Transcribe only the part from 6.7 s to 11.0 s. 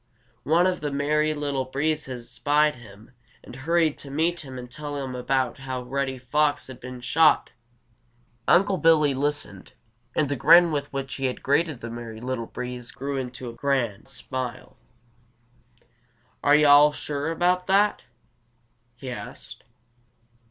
been shot. Unc' Billy listened, and the grin with